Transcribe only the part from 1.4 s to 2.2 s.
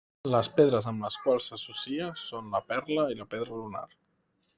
s'associa